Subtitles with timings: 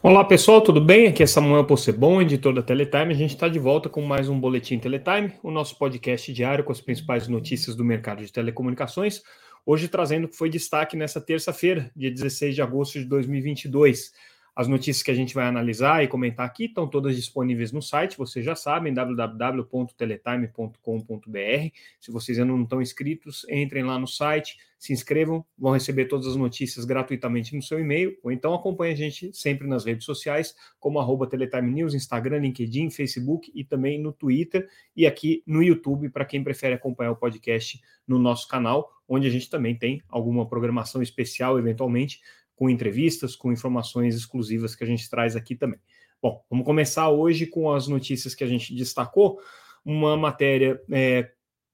[0.00, 1.08] Olá pessoal, tudo bem?
[1.08, 3.12] Aqui é Samuel Possebon, editor da Teletime.
[3.12, 6.70] A gente está de volta com mais um Boletim Teletime, o nosso podcast diário com
[6.70, 9.24] as principais notícias do mercado de telecomunicações.
[9.66, 14.12] Hoje trazendo o que foi destaque nessa terça-feira, dia 16 de agosto de 2022.
[14.58, 18.18] As notícias que a gente vai analisar e comentar aqui estão todas disponíveis no site,
[18.18, 21.76] vocês já sabem, www.teletime.com.br.
[22.00, 26.26] Se vocês ainda não estão inscritos, entrem lá no site, se inscrevam, vão receber todas
[26.26, 30.56] as notícias gratuitamente no seu e-mail, ou então acompanhe a gente sempre nas redes sociais,
[30.80, 36.08] como arroba Teletime News, Instagram, LinkedIn, Facebook e também no Twitter e aqui no YouTube,
[36.08, 40.48] para quem prefere acompanhar o podcast no nosso canal, onde a gente também tem alguma
[40.48, 42.20] programação especial, eventualmente,
[42.58, 45.78] com entrevistas, com informações exclusivas que a gente traz aqui também.
[46.20, 49.38] Bom, vamos começar hoje com as notícias que a gente destacou.
[49.84, 51.30] Uma matéria é,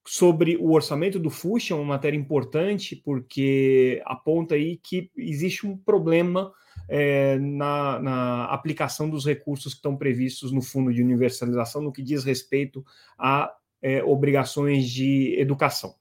[0.06, 5.74] sobre o orçamento do FUSH, é uma matéria importante, porque aponta aí que existe um
[5.74, 6.52] problema
[6.86, 12.02] é, na, na, aplicação dos recursos que estão previstos no Fundo de Universalização no que
[12.02, 12.84] diz respeito
[13.18, 15.94] a é, obrigações de educação.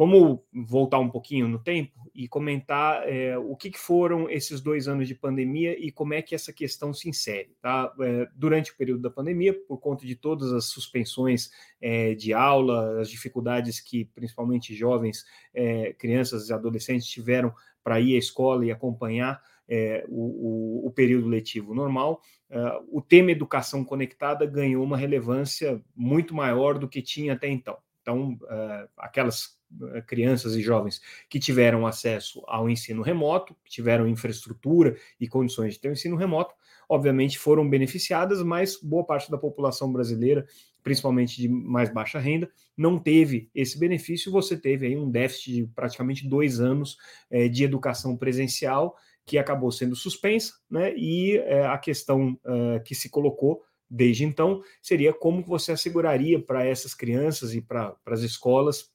[0.00, 4.88] Vamos voltar um pouquinho no tempo e comentar é, o que, que, foram esses dois
[4.88, 7.54] anos de pandemia e como é que essa questão se insere.
[7.60, 7.92] Tá?
[8.00, 11.50] É, durante o período da pandemia, por conta de todas as suspensões
[11.82, 17.52] é, de aula, as dificuldades que principalmente jovens, é, crianças e adolescentes tiveram
[17.84, 23.02] para ir à escola e acompanhar é, o, o, o, período letivo normal, uh, o
[23.02, 27.76] tema educação conectada ganhou uma relevância muito maior do que tinha até então.
[28.10, 29.56] Então, uh, aquelas
[29.94, 35.74] eh, crianças e jovens que tiveram acesso ao ensino remoto, que tiveram infraestrutura e condições
[35.74, 36.52] de ter o um ensino remoto,
[36.88, 40.44] obviamente foram beneficiadas, mas boa parte da população brasileira,
[40.82, 44.32] principalmente de mais baixa renda, não teve esse benefício.
[44.32, 46.96] Você teve aí um déficit de praticamente dois anos
[47.30, 50.92] é, de educação presencial que acabou sendo suspensa, né?
[50.96, 51.38] E
[51.70, 52.36] a questão
[52.84, 58.20] que se colocou desde então seria como você asseguraria para essas crianças e para as
[58.20, 58.88] escolas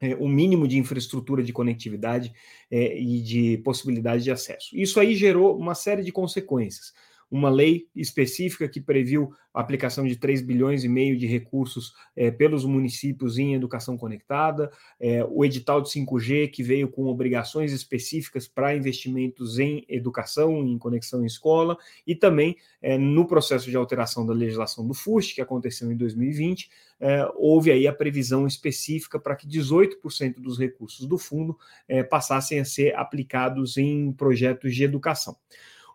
[0.00, 2.32] é, o mínimo de infraestrutura de conectividade
[2.70, 4.68] é, e de possibilidade de acesso.
[4.72, 6.92] Isso aí gerou uma série de consequências
[7.30, 12.30] uma lei específica que previu a aplicação de 3 bilhões e meio de recursos é,
[12.30, 18.46] pelos municípios em educação conectada, é, o edital de 5G que veio com obrigações específicas
[18.46, 24.24] para investimentos em educação, em conexão em escola, e também é, no processo de alteração
[24.24, 29.36] da legislação do FUST, que aconteceu em 2020, é, houve aí a previsão específica para
[29.36, 31.56] que 18% dos recursos do fundo
[31.86, 35.36] é, passassem a ser aplicados em projetos de educação.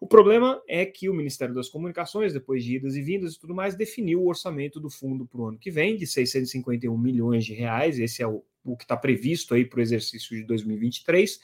[0.04, 3.56] O problema é que o Ministério das Comunicações, depois de idas e vindas e tudo
[3.56, 7.54] mais, definiu o orçamento do fundo para o ano que vem de 651 milhões de
[7.54, 7.98] reais.
[7.98, 11.40] Esse é o, o que está previsto aí para o exercício de 2023.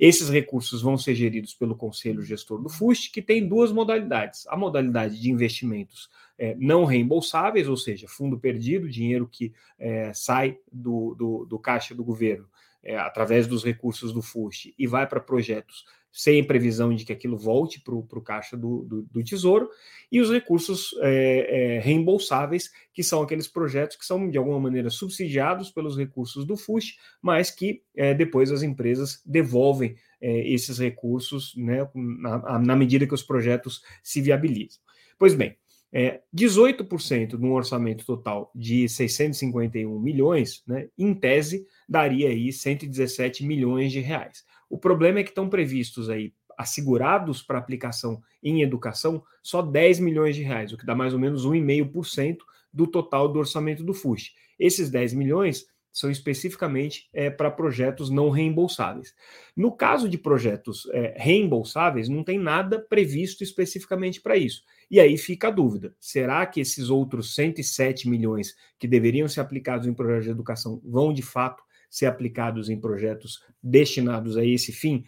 [0.00, 4.56] Esses recursos vão ser geridos pelo Conselho Gestor do FUST, que tem duas modalidades: a
[4.56, 6.08] modalidade de investimentos
[6.38, 11.94] é, não reembolsáveis, ou seja, fundo perdido, dinheiro que é, sai do, do, do, caixa
[11.94, 12.48] do governo
[12.82, 17.36] é, através dos recursos do FUST e vai para projetos sem previsão de que aquilo
[17.36, 19.68] volte para o caixa do, do, do, Tesouro,
[20.10, 24.90] e os recursos é, é, reembolsáveis, que são aqueles projetos que são, de alguma maneira,
[24.90, 31.54] subsidiados pelos recursos do FUST, mas que é, depois as empresas devolvem é, esses recursos
[31.56, 34.80] né, na, na medida que os projetos se viabilizam.
[35.18, 35.56] Pois bem,
[35.92, 43.90] é, 18% no orçamento total de 651 milhões, né, em tese, daria aí 117 milhões
[43.90, 44.44] de reais.
[44.68, 50.34] O problema é que estão previstos aí assegurados para aplicação em educação só 10 milhões
[50.34, 52.38] de reais, o que dá mais ou menos 1,5%
[52.72, 54.34] do total do orçamento do FUST.
[54.58, 59.14] Esses 10 milhões são especificamente é, para projetos não reembolsáveis.
[59.56, 64.62] No caso de projetos é, reembolsáveis, não tem nada previsto especificamente para isso.
[64.90, 69.86] E aí fica a dúvida: será que esses outros 107 milhões que deveriam ser aplicados
[69.86, 75.04] em projetos de educação vão de fato ser aplicados em projetos destinados a esse fim,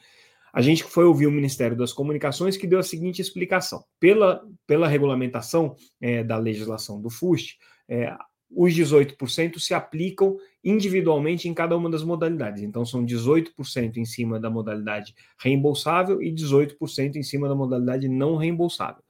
[0.52, 4.88] a gente foi ouvir o Ministério das Comunicações que deu a seguinte explicação: pela, pela
[4.88, 8.16] regulamentação é, da legislação do FUST, é,
[8.50, 12.62] os 18% se aplicam individualmente em cada uma das modalidades.
[12.62, 18.36] Então, são 18% em cima da modalidade reembolsável e 18% em cima da modalidade não
[18.36, 19.02] reembolsável.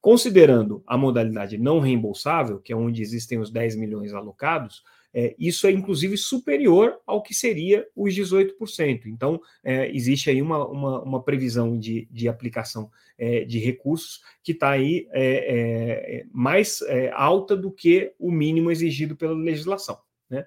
[0.00, 4.82] Considerando a modalidade não reembolsável, que é onde existem os 10 milhões alocados,
[5.20, 9.06] é, isso é inclusive superior ao que seria os 18%.
[9.06, 12.88] Então, é, existe aí uma, uma, uma, previsão de, de aplicação
[13.18, 18.70] é, de recursos que está aí é, é, mais é, alta do que o mínimo
[18.70, 19.98] exigido pela legislação.
[20.30, 20.46] Né?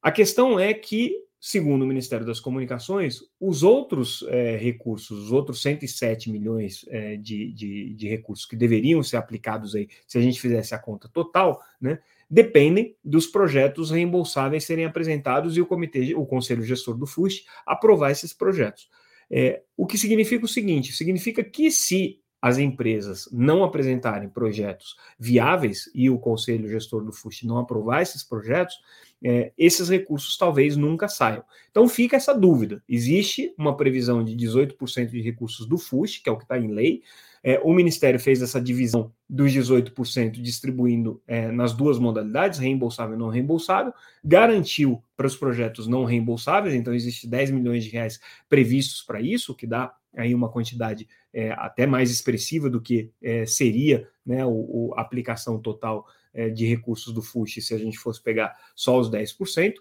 [0.00, 5.62] A questão é que segundo o Ministério das Comunicações, os outros é, recursos, os outros
[5.62, 10.38] 107 milhões é, de, de, de, recursos que deveriam ser aplicados aí, se a gente
[10.38, 11.98] fizesse a conta total, né,
[12.30, 18.12] dependem dos projetos reembolsáveis serem apresentados e o comitê, o conselho gestor do FUST aprovar
[18.12, 18.88] esses projetos.
[19.30, 25.90] É, o que significa o seguinte: significa que se as empresas não apresentarem projetos viáveis
[25.94, 28.76] e o conselho gestor do FUST não aprovar esses projetos,
[29.22, 31.44] é, esses recursos talvez nunca saiam.
[31.70, 32.82] Então fica essa dúvida.
[32.88, 36.72] Existe uma previsão de 18% de recursos do FUST, que é o que está em
[36.72, 37.02] lei.
[37.42, 43.18] É, o Ministério fez essa divisão dos 18%, distribuindo é, nas duas modalidades, reembolsável e
[43.18, 49.02] não reembolsável, garantiu para os projetos não reembolsáveis, então existe 10 milhões de reais previstos
[49.02, 54.08] para isso, que dá aí uma quantidade é, até mais expressiva do que é, seria
[54.24, 58.54] né, o, a aplicação total é, de recursos do FUSH se a gente fosse pegar
[58.74, 59.74] só os 10%.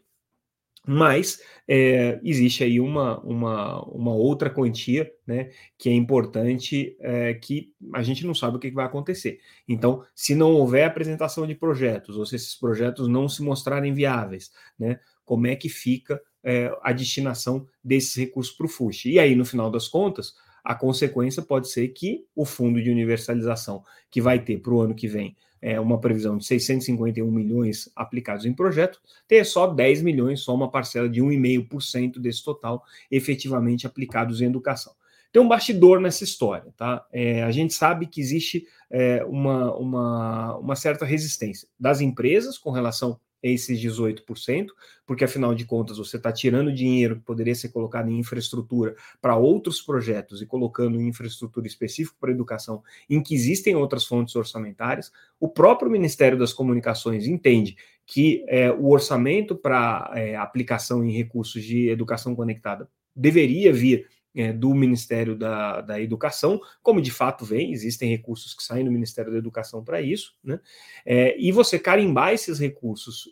[0.92, 7.72] Mas é, existe aí uma, uma, uma outra quantia né, que é importante, é, que
[7.94, 9.40] a gente não sabe o que vai acontecer.
[9.68, 14.52] Então, se não houver apresentação de projetos, ou se esses projetos não se mostrarem viáveis,
[14.80, 19.06] né, como é que fica é, a destinação desses recursos para o FUSH?
[19.06, 20.34] E aí, no final das contas,
[20.64, 24.96] a consequência pode ser que o fundo de universalização que vai ter para o ano
[24.96, 30.42] que vem é, uma previsão de 651 milhões aplicados em projeto, ter só 10 milhões,
[30.42, 34.94] só uma parcela de 1,5% desse total efetivamente aplicados em educação.
[35.32, 37.06] Tem um bastidor nessa história, tá?
[37.12, 42.72] É, a gente sabe que existe é, uma, uma, uma certa resistência das empresas com
[42.72, 44.68] relação esses 18%,
[45.06, 49.36] porque afinal de contas você está tirando dinheiro que poderia ser colocado em infraestrutura para
[49.36, 55.12] outros projetos e colocando em infraestrutura específica para educação, em que existem outras fontes orçamentárias.
[55.40, 61.64] O próprio Ministério das Comunicações entende que é, o orçamento para é, aplicação em recursos
[61.64, 67.72] de educação conectada deveria vir é, do Ministério da, da Educação, como de fato vem,
[67.72, 70.60] existem recursos que saem do Ministério da Educação para isso, né?
[71.06, 73.30] É, e você carimbar esses recursos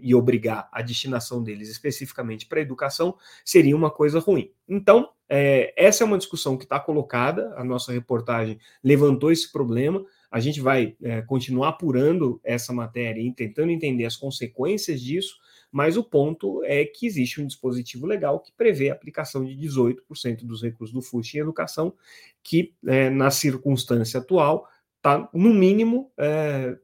[0.00, 4.50] e obrigar a destinação deles especificamente para a educação seria uma coisa ruim.
[4.68, 10.04] Então, é, essa é uma discussão que está colocada, a nossa reportagem levantou esse problema.
[10.30, 15.41] A gente vai é, continuar apurando essa matéria e tentando entender as consequências disso
[15.72, 20.44] mas o ponto é que existe um dispositivo legal que prevê a aplicação de 18%
[20.44, 21.94] dos recursos do FUST em educação,
[22.42, 26.76] que é, na circunstância atual está, no mínimo, é,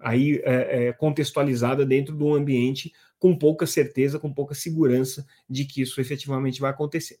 [0.00, 5.64] aí é, é, contextualizada dentro de um ambiente com pouca certeza, com pouca segurança de
[5.64, 7.18] que isso efetivamente vai acontecer.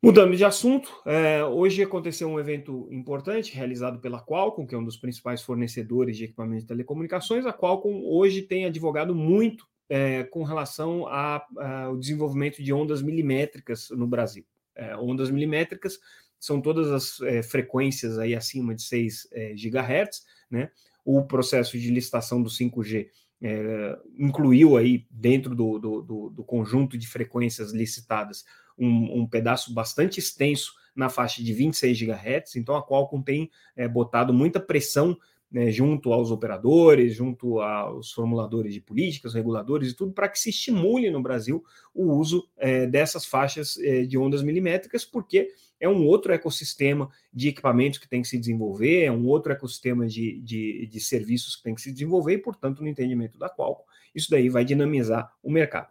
[0.00, 4.84] Mudando de assunto, é, hoje aconteceu um evento importante realizado pela Qualcomm, que é um
[4.84, 7.44] dos principais fornecedores de equipamentos de telecomunicações.
[7.44, 14.06] A Qualcomm hoje tem advogado muito é, com relação ao desenvolvimento de ondas milimétricas no
[14.06, 14.44] Brasil.
[14.76, 15.98] É, ondas milimétricas
[16.38, 20.70] são todas as é, frequências aí acima de 6 é, GHz, né?
[21.04, 23.08] O processo de licitação do 5G
[23.42, 28.44] é, incluiu aí dentro do, do, do, do conjunto de frequências licitadas
[28.78, 33.86] um, um pedaço bastante extenso na faixa de 26 GHz, então a Qualcomm tem é,
[33.86, 35.16] botado muita pressão
[35.50, 40.50] né, junto aos operadores, junto aos formuladores de políticas, reguladores e tudo, para que se
[40.50, 41.64] estimule no Brasil
[41.94, 45.48] o uso é, dessas faixas é, de ondas milimétricas, porque
[45.80, 50.06] é um outro ecossistema de equipamentos que tem que se desenvolver, é um outro ecossistema
[50.06, 53.86] de, de, de serviços que tem que se desenvolver, e, portanto, no entendimento da Qualcomm,
[54.14, 55.88] isso daí vai dinamizar o mercado.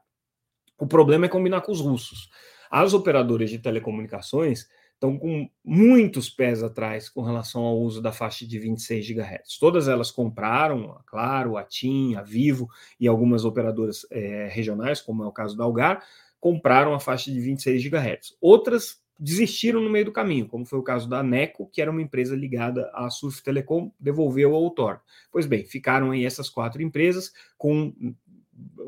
[0.77, 2.29] O problema é combinar com os russos.
[2.69, 8.47] As operadoras de telecomunicações estão com muitos pés atrás com relação ao uso da faixa
[8.47, 9.57] de 26 GHz.
[9.59, 12.67] Todas elas compraram, a Claro, a TIM, a Vivo
[12.99, 16.03] e algumas operadoras é, regionais, como é o caso da Algar,
[16.39, 18.37] compraram a faixa de 26 GHz.
[18.41, 22.01] Outras desistiram no meio do caminho, como foi o caso da Neco, que era uma
[22.01, 24.99] empresa ligada à Surf Telecom, devolveu ao Outorn.
[25.31, 27.93] Pois bem, ficaram aí essas quatro empresas com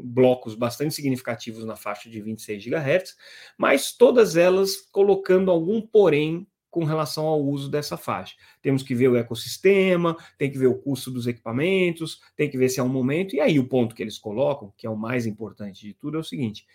[0.04, 3.16] blocos bastante significativos na faixa de 26 GHz,
[3.58, 8.36] mas todas elas colocando algum porém com relação ao uso dessa faixa.
[8.62, 12.70] Temos que ver o ecossistema, tem que ver o custo dos equipamentos, tem que ver
[12.70, 15.26] se é um momento, e aí o ponto que eles colocam, que é o mais
[15.26, 16.66] importante de tudo, é o seguinte: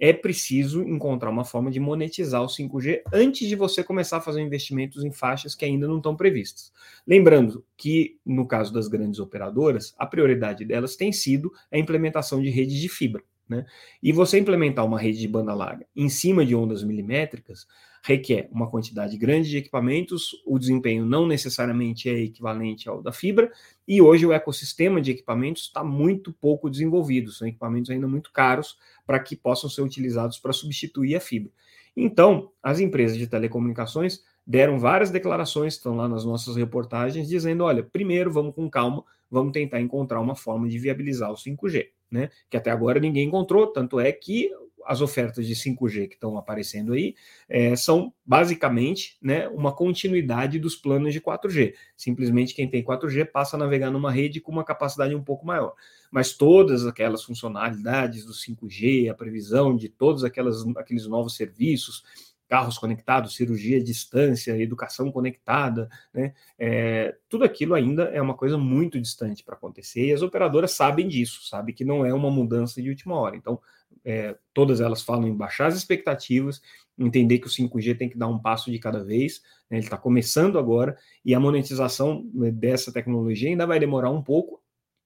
[0.00, 4.40] é preciso encontrar uma forma de monetizar o 5G antes de você começar a fazer
[4.40, 6.72] investimentos em faixas que ainda não estão previstas.
[7.06, 12.48] Lembrando que, no caso das grandes operadoras, a prioridade delas tem sido a implementação de
[12.48, 13.22] redes de fibra.
[13.46, 13.66] Né?
[14.02, 17.66] E você implementar uma rede de banda larga em cima de ondas milimétricas
[18.02, 23.52] requer uma quantidade grande de equipamentos, o desempenho não necessariamente é equivalente ao da fibra,
[23.86, 28.78] e hoje o ecossistema de equipamentos está muito pouco desenvolvido, são equipamentos ainda muito caros
[29.06, 31.52] para que possam ser utilizados para substituir a fibra.
[31.96, 37.82] Então, as empresas de telecomunicações deram várias declarações, estão lá nas nossas reportagens, dizendo: olha,
[37.82, 42.30] primeiro vamos com calma, vamos tentar encontrar uma forma de viabilizar o 5G, né?
[42.48, 44.50] Que até agora ninguém encontrou, tanto é que
[44.86, 47.14] as ofertas de 5G que estão aparecendo aí
[47.48, 51.74] é, são basicamente né, uma continuidade dos planos de 4G.
[51.96, 55.74] Simplesmente quem tem 4G passa a navegar numa rede com uma capacidade um pouco maior.
[56.10, 62.04] Mas todas aquelas funcionalidades do 5G, a previsão de todos aquelas, aqueles novos serviços,
[62.50, 66.34] carros conectados, cirurgia à distância, educação conectada, né?
[66.58, 71.06] É, tudo aquilo ainda é uma coisa muito distante para acontecer e as operadoras sabem
[71.06, 73.36] disso, sabem que não é uma mudança de última hora.
[73.36, 73.60] Então,
[74.04, 76.60] é, todas elas falam em baixar as expectativas,
[76.98, 79.96] entender que o 5G tem que dar um passo de cada vez, né, ele está
[79.96, 84.60] começando agora, e a monetização né, dessa tecnologia ainda vai demorar um pouco,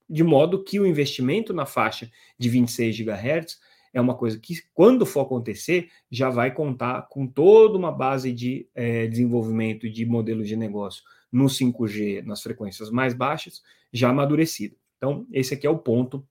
[0.08, 3.58] de modo que o investimento na faixa de 26 GHz
[3.94, 8.68] é uma coisa que, quando for acontecer, já vai contar com toda uma base de
[8.74, 14.74] é, desenvolvimento de modelos de negócio no 5G, nas frequências mais baixas, já amadurecida.
[14.96, 16.26] Então, esse aqui é o ponto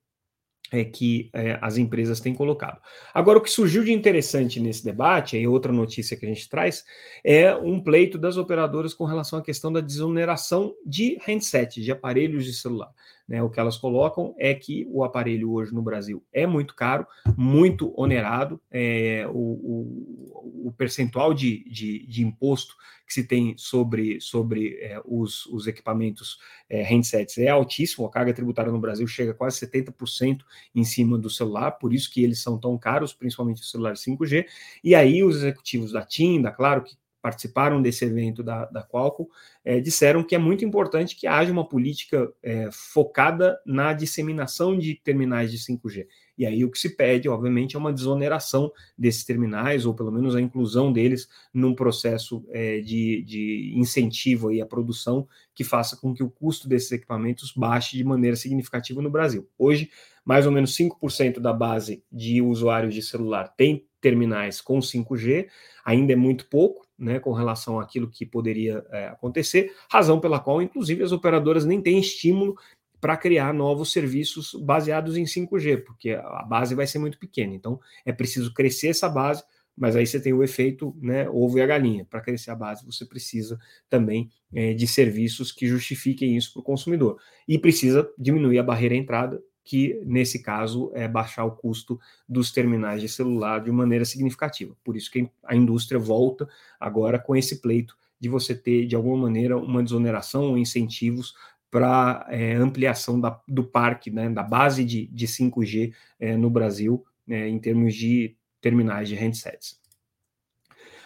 [0.70, 2.80] é, que é, as empresas têm colocado.
[3.12, 6.84] Agora, o que surgiu de interessante nesse debate, e outra notícia que a gente traz,
[7.22, 12.44] é um pleito das operadoras com relação à questão da desoneração de handset, de aparelhos
[12.44, 12.92] de celular.
[13.26, 17.06] Né, o que elas colocam é que o aparelho hoje no Brasil é muito caro,
[17.34, 22.74] muito onerado, é, o, o, o, percentual de, de, de, imposto
[23.06, 26.38] que se tem sobre, sobre é, os, os equipamentos
[26.68, 30.40] é, handsets é altíssimo, a carga tributária no Brasil chega a quase 70%
[30.74, 34.44] em cima do celular, por isso que eles são tão caros, principalmente o celular 5G,
[34.82, 39.26] e aí os executivos da TIM, da Claro, que participaram desse evento da, da Qualcomm,
[39.64, 44.94] é, disseram que é muito importante que haja uma política é, focada na disseminação de
[44.96, 46.06] terminais de 5G.
[46.36, 50.36] E aí o que se pede, obviamente, é uma desoneração desses terminais, ou pelo menos
[50.36, 56.12] a inclusão deles num processo é, de, de incentivo aí à produção que faça com
[56.12, 59.48] que o custo desses equipamentos baixe de maneira significativa no Brasil.
[59.56, 59.88] Hoje,
[60.26, 65.46] mais ou menos 5% da base de usuários de celular tem terminais com 5G,
[65.82, 70.62] ainda é muito pouco, né, com relação àquilo que poderia é, acontecer, razão pela qual,
[70.62, 72.56] inclusive, as operadoras nem têm estímulo
[73.00, 77.54] para criar novos serviços baseados em 5G, porque a base vai ser muito pequena.
[77.54, 79.44] Então, é preciso crescer essa base,
[79.76, 82.06] mas aí você tem o efeito né, ovo e a galinha.
[82.06, 83.58] Para crescer a base, você precisa
[83.90, 87.18] também é, de serviços que justifiquem isso para o consumidor.
[87.46, 92.52] E precisa diminuir a barreira à entrada, que nesse caso é baixar o custo dos
[92.52, 94.76] terminais de celular de maneira significativa.
[94.84, 99.16] Por isso que a indústria volta agora com esse pleito de você ter, de alguma
[99.16, 101.34] maneira, uma desoneração ou incentivos
[101.70, 107.04] para é, ampliação da, do parque, né, da base de, de 5G é, no Brasil,
[107.28, 109.80] é, em termos de terminais de handsets.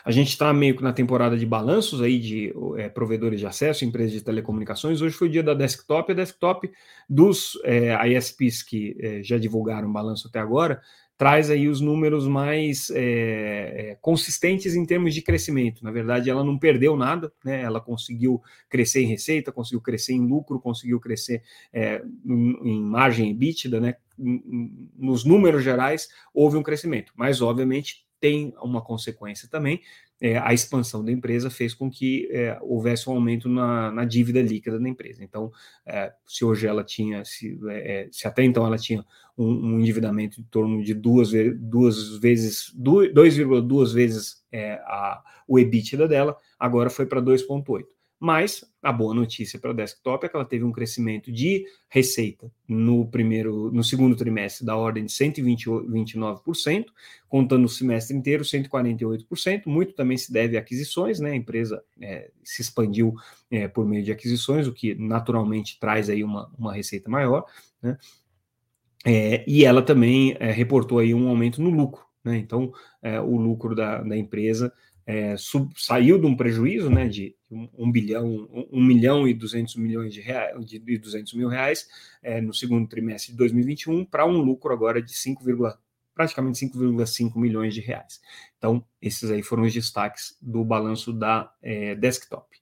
[0.04, 3.84] A gente está meio que na temporada de balanços aí de é, provedores de acesso,
[3.84, 5.00] empresas de telecomunicações.
[5.00, 6.12] Hoje foi o dia da desktop.
[6.12, 6.70] A desktop
[7.08, 10.80] dos é, ISPs que é, já divulgaram balanço até agora
[11.18, 13.00] traz aí os números mais é,
[13.90, 15.82] é, consistentes em termos de crescimento.
[15.82, 17.60] Na verdade, ela não perdeu nada, né?
[17.60, 18.40] Ela conseguiu
[18.70, 23.96] crescer em receita, conseguiu crescer em lucro, conseguiu crescer é, em margem EBITDA, né?
[24.16, 29.80] Nos números gerais houve um crescimento, mas obviamente tem uma consequência também.
[30.20, 34.42] É, a expansão da empresa fez com que é, houvesse um aumento na, na, dívida
[34.42, 35.22] líquida da empresa.
[35.22, 35.52] Então,
[35.86, 39.04] é, se hoje ela tinha, se, é, é, se, até então ela tinha
[39.36, 46.08] um, um endividamento em torno de duas, duas vezes, 2,2 vezes é, a, o EBITDA
[46.08, 47.84] dela, agora foi para 2,8.
[48.20, 52.50] Mas a boa notícia para a desktop é que ela teve um crescimento de receita
[52.66, 56.86] no primeiro, no segundo trimestre da ordem de 129%,
[57.28, 59.66] contando o semestre inteiro 148%.
[59.66, 61.30] Muito também se deve a aquisições, né?
[61.30, 63.14] A empresa é, se expandiu
[63.50, 67.44] é, por meio de aquisições, o que naturalmente traz aí uma, uma receita maior,
[67.80, 67.96] né?
[69.06, 72.36] É, e ela também é, reportou aí um aumento no lucro, né?
[72.36, 74.72] Então, é, o lucro da, da empresa
[75.08, 79.32] é, sub, saiu de um prejuízo né, de um, um bilhão, um, um, milhão e
[79.32, 81.88] duzentos milhões de reais, de, de 200 mil reais
[82.22, 85.42] é, no segundo trimestre de 2021 para um lucro agora de 5,
[86.14, 88.20] praticamente 5,5 milhões de reais.
[88.58, 92.57] Então, esses aí foram os destaques do balanço da é, desktop.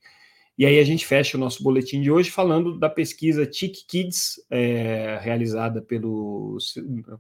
[0.59, 4.41] E aí a gente fecha o nosso boletim de hoje falando da pesquisa TIC Kids,
[4.51, 6.57] é, realizada pelo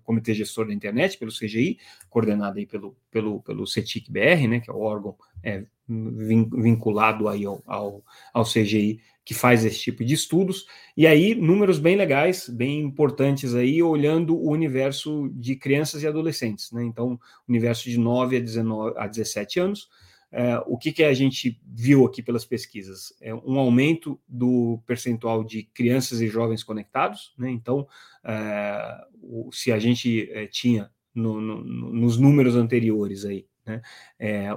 [0.02, 1.78] Comitê Gestor da Internet, pelo CGI,
[2.08, 7.62] coordenada aí pelo, pelo, pelo CETIC-BR, né, que é o órgão é, vinculado aí ao,
[7.66, 8.02] ao,
[8.32, 10.66] ao CGI que faz esse tipo de estudos.
[10.96, 16.70] E aí, números bem legais, bem importantes aí, olhando o universo de crianças e adolescentes,
[16.70, 16.84] né?
[16.84, 19.88] Então, universo de 9 a, 19, a 17 anos,
[20.32, 23.12] é, o que, que a gente viu aqui pelas pesquisas?
[23.20, 27.50] É um aumento do percentual de crianças e jovens conectados, né?
[27.50, 27.86] Então,
[28.24, 33.82] é, o, se a gente é, tinha no, no, nos números anteriores aí, né,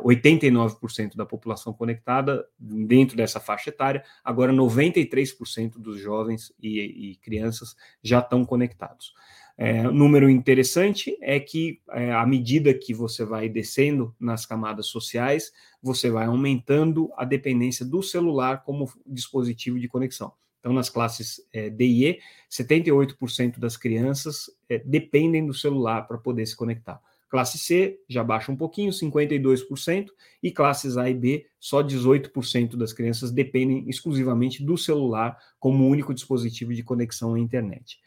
[0.04, 7.76] 89% da população conectada dentro dessa faixa etária, agora 93% dos jovens e, e crianças
[8.04, 9.14] já estão conectados.
[9.62, 15.52] É, número interessante é que, é, à medida que você vai descendo nas camadas sociais,
[15.84, 20.32] você vai aumentando a dependência do celular como dispositivo de conexão.
[20.62, 26.18] Então, nas classes é, D e E, 78% das crianças é, dependem do celular para
[26.18, 27.02] poder se conectar.
[27.28, 30.08] Classe C já baixa um pouquinho, 52%,
[30.42, 36.14] e classes A e B, só 18% das crianças dependem exclusivamente do celular como único
[36.14, 38.00] dispositivo de conexão à internet.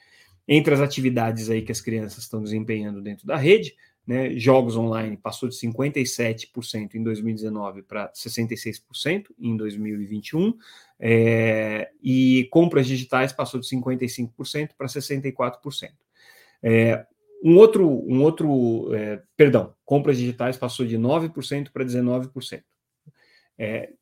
[0.46, 3.74] Entre as atividades aí que as crianças estão desempenhando dentro da rede,
[4.06, 10.54] né, jogos online passou de 57% em 2019 para 66% em 2021,
[10.98, 15.90] é, e compras digitais passou de 55% para 64%.
[16.62, 17.06] É,
[17.44, 22.62] um outro, um outro é, perdão, compras digitais passou de 9% para 19%.
[23.58, 23.92] É,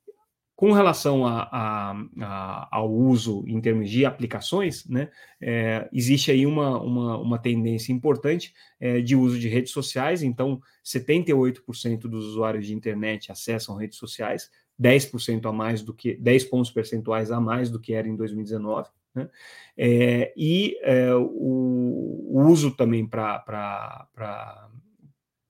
[0.61, 5.09] com relação a, a, a, ao uso em termos de aplicações, né,
[5.41, 10.61] é, existe aí uma, uma, uma tendência importante é, de uso de redes sociais, então
[10.85, 16.69] 78% dos usuários de internet acessam redes sociais, 10% a mais do que 10 pontos
[16.69, 18.87] percentuais a mais do que era em 2019.
[19.15, 19.29] Né?
[19.75, 24.69] É, e é, o, o, uso também para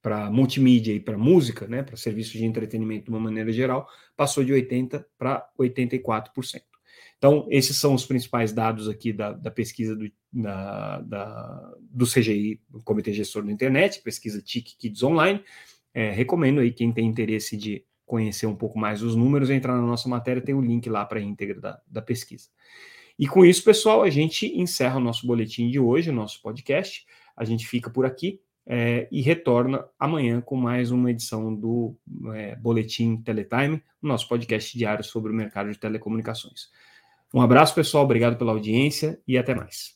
[0.02, 4.44] para multimídia e para música, né, para serviços de entretenimento de uma maneira geral, passou
[4.44, 6.62] de 80% para 84%.
[7.18, 12.60] Então, esses são os principais dados aqui da, da pesquisa do, da, da, do CGI,
[12.84, 15.44] Comitê Gestor da Internet, pesquisa TIC Kids Online.
[15.94, 19.86] É, recomendo aí quem tem interesse de conhecer um pouco mais os números, entrar na
[19.86, 22.50] nossa matéria, tem o um link lá para a íntegra da, da pesquisa.
[23.20, 27.06] E com isso, pessoal, a gente encerra o nosso boletim de hoje, o nosso podcast.
[27.38, 31.96] A gente fica por aqui é, e retorna amanhã com mais uma edição do
[32.34, 36.70] é, Boletim Teletime, o nosso podcast diário sobre o mercado de telecomunicações.
[37.34, 39.96] Um abraço, pessoal, obrigado pela audiência e até mais.